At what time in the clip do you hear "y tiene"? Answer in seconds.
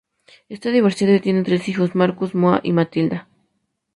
1.13-1.43